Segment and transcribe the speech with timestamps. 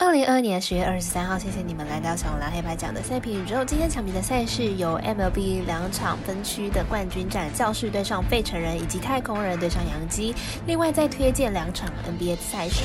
[0.00, 3.64] 二零二二年十月二十三号，谢谢你们来到小红蓝黑白奖的赛评宇宙。
[3.64, 10.32] 今天场比的赛事有 MLB 两场分区的冠军战，教士对上费城人，以及太空人对上洋基。
[10.66, 12.82] 另外再推荐两场 NBA 赛事。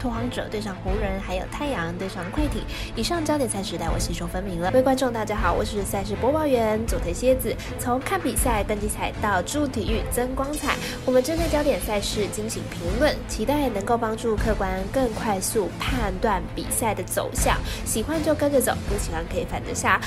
[0.00, 2.62] 拓荒者对上湖人，还有太阳对上快艇。
[2.94, 4.70] 以上焦点赛事带我细说分明了。
[4.70, 7.56] 各位观众，大家好，我是赛事播报员佐藤蝎子。
[7.78, 10.76] 从看比赛、登记彩到助体育增光彩，
[11.06, 17.56] 我们针对焦点赛事进行评论，期待能够帮助客观更快速判断比赛的走向。
[17.84, 20.00] 喜欢就跟着走，不喜欢可以反着下。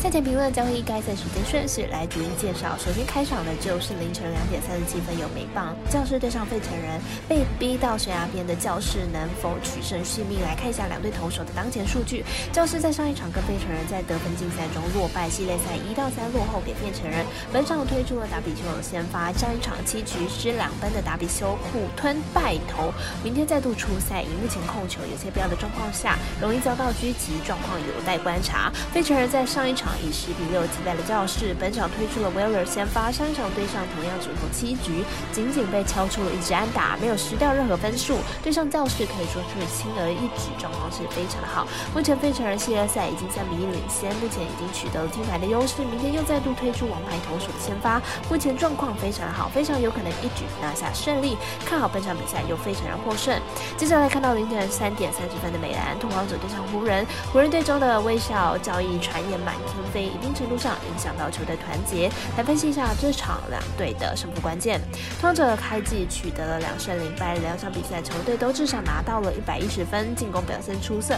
[0.00, 2.76] 赛前评论将会依该赛时间顺序来逐一介绍。
[2.78, 9.22] 首先开场的就是凌晨两点三十七分有美棒教室对上费城人，被逼到悬崖边的教室能。
[9.40, 12.24] 否取胜续命，来看一下两队投手的当前数据。
[12.52, 17.24] 教师在上一场跟费城人在得分竞赛中落败，系列赛一到三落后给费城人。
[17.52, 22.92] 本场推出了打比修先发，上一场七局失两分的达比修苦吞败投，
[23.24, 28.70] 明天再度出赛，以目前控球有些不要的状况下，容易遭到狙击，状况有待观察。
[28.92, 39.26] 费城人在上一场以十比六击败了教士，本场推出了 Weller 先发，上一场对上同样只投七局，仅仅被敲出了一支安打，没有失掉任何分数，对上教士可以。
[39.32, 41.66] 说是轻而易举，状况是非常的好。
[41.94, 45.80] 目前费城人系列赛已经三比一领先，目前已经取得了金牌的优势。
[45.80, 47.96] 明天又再度推出王牌投手的先发，
[48.28, 51.38] 目前状况非常的好，非常有可能一举拿下胜利。
[51.64, 53.32] 看好本场比赛由费城人获胜。
[53.78, 62.10] 接下来看到凌晨三点三十分的美兰拓荒者对上湖人，湖人队中的微笑交易传言满天飞，一定程度上影响到球队团结。
[62.36, 64.80] 来分析一下这场两队的胜负关键。
[65.20, 69.22] 拓荒者开季取得了两胜零败，两场比赛球队都至少拿到。
[69.22, 71.14] 了一百一十分，进攻表现出色，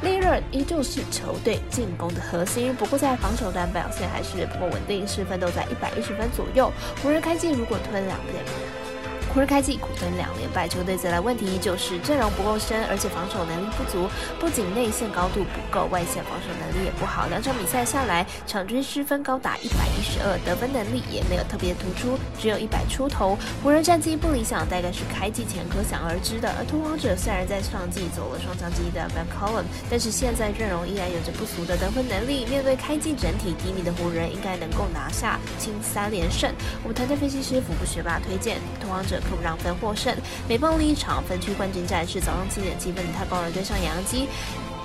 [0.00, 2.72] 利润依旧是球队进攻的核心。
[2.76, 6.70] 不过在防守端表现还是不够稳定，失分都在一百一十分左右。
[7.02, 8.87] 湖人开季如果吞两点。
[9.32, 14.08] 湖人开季苦分两连败，球队再来问题就是阵容不够深，而且防守能力不足。
[14.40, 17.26] 不仅内线高度不够，外线防守能力也不好。
[17.28, 23.38] 两场比赛下来，场均失分高达一百一十二，得分能力也没有特别突出，只有一百出头。
[23.62, 26.48] 湖人战绩不理想，大概是开季前可想而知的。
[26.58, 32.46] 而拓荒者虽然在上季走了双枪机的 Van Collen，但是现在阵容依然有着不俗的得分能力。
[32.46, 36.50] 面对开季整体低迷的湖人，应该能够拿下近三连胜。
[36.82, 39.17] 我们团队分析师福布学霸推荐拓荒者。
[39.20, 40.14] 客户让分获胜。
[40.48, 44.28] 美棒另一场分区冠军战是早上七点积分的太空人对上洋基。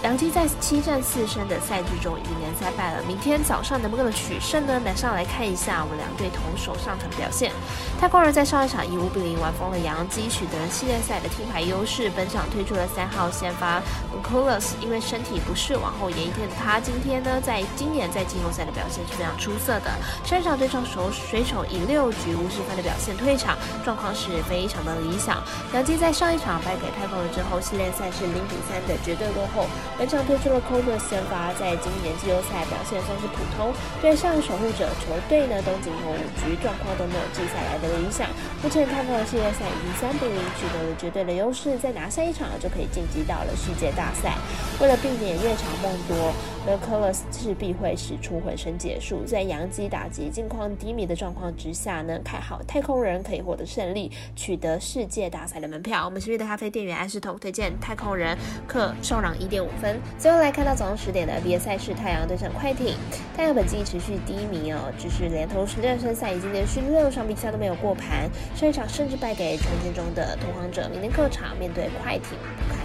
[0.04, 3.02] 杨基在七战四胜的赛制中已经联赛败了。
[3.08, 4.78] 明天早上能不能取胜呢？
[4.84, 7.54] 马上来看一下我们两队同手上场的表现。
[8.02, 12.12] 太空人在上一场以五比零完封了杨基，取得了系列赛的听牌优势。
[12.14, 13.80] 本场推出了三号先发
[14.22, 19.92] c o l u s 因为身体不适往后延一天的他，今天呢，在今年在季后赛的表现是非常出色的。
[20.26, 25.42] 上一场对上手水手以六局无失分的表现退场，状况是非常的理想。
[25.74, 29.66] 杨基在上一场败给太空人之后，系列赛是零比三的绝对落后。
[29.98, 33.72] 本场推出了 c o l e r 先发，在今年季后赛表现算是普通。
[34.02, 38.28] 对上守护者球队呢，都仅投五局，状况都没有记下来的理想。
[38.62, 44.36] 目前他们的系列赛已经三比零取得了绝对的优势，再拿下一场就可以晋级到了世界大赛。
[44.82, 46.34] 为了避免夜长梦多。
[46.66, 56.06] The Colors 势必会使出浑身解数，在洋基打击境况低迷的状况之下呢，看好太空人可以获得胜利，取得世界大赛的门票。
[56.06, 60.00] 我们十月的咖啡店员安世彤推荐太空人客受让一点五分。
[60.18, 62.96] 最后来看到早上十点的 NBA 赛事，太阳对上快艇。
[63.36, 70.88] 太阳本季持续低迷哦，只是连同十六胜赛，已经连续六场比赛都没有过盘，上一场甚至败给传奇中的同行者。
[70.90, 72.38] 明天客场面对快艇，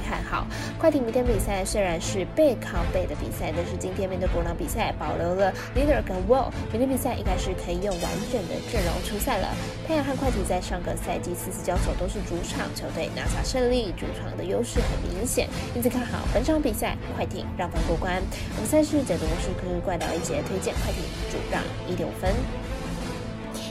[0.08, 0.46] 看好。
[0.78, 9.54] 快艇明天比赛虽然是背靠背的比赛，但是今天面对国狼比赛保留了 Leader 跟 wall，明天比赛应该是可以用完整的阵容出赛了。
[9.86, 18.22] 太阳和快艇在上个赛季四次交手都是主场球队拿下胜利，主场的优势很明显，因此看好本场比赛快艇让分过关。
[18.56, 22.32] 我们赛事解读是可以怪到一节推荐快艇主让一点五分。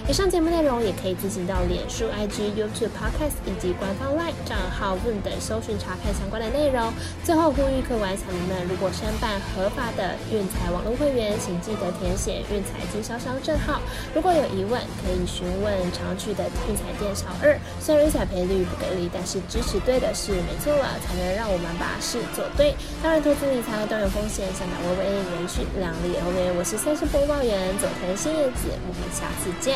[0.10, 6.94] 以上节目内容也可以自行到脸书、IG、YouTube、Podcast 以及官方 LINE 账号问等搜寻查看相关的内容。
[7.26, 13.82] 最后呼吁各位彩民们，如果申办合法的运彩网络会员，请记得填写运彩经销商证号。
[14.16, 17.60] 如果有疑问，可以询问常去的运彩店小二。
[17.82, 22.74] 虽然运彩赔率不给力，但是支持对的是没错了，才能让我们把事做对。
[23.04, 25.04] 当然，投资理财都有风险，想把微微
[25.36, 26.56] 延续量力而为。
[26.58, 29.76] 我是赛事播报员佐藤新叶子，我们下次见。